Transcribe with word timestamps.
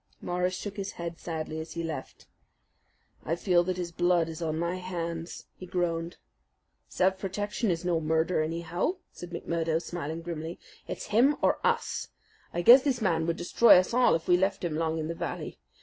Morris 0.19 0.55
shook 0.55 0.77
his 0.77 0.93
head 0.93 1.19
sadly 1.19 1.59
as 1.59 1.73
he 1.73 1.83
left. 1.83 2.25
"I 3.23 3.35
feel 3.35 3.63
that 3.65 3.77
his 3.77 3.91
blood 3.91 4.29
is 4.29 4.41
on 4.41 4.57
my 4.57 4.77
hands," 4.77 5.45
he 5.55 5.67
groaned. 5.67 6.17
"Self 6.89 7.19
protection 7.19 7.69
is 7.69 7.85
no 7.85 7.99
murder, 8.01 8.41
anyhow," 8.41 8.95
said 9.11 9.29
McMurdo, 9.29 9.79
smiling 9.79 10.23
grimly. 10.23 10.57
"It's 10.87 11.09
him 11.13 11.35
or 11.43 11.59
us. 11.63 12.07
I 12.51 12.63
guess 12.63 12.81
this 12.81 12.99
man 12.99 13.27
would 13.27 13.37
destroy 13.37 13.77
us 13.77 13.93
all 13.93 14.15
if 14.15 14.27
we 14.27 14.37
left 14.37 14.63
him 14.63 14.73
long 14.75 14.97
in 14.97 15.07
the 15.07 15.13
valley. 15.13 15.59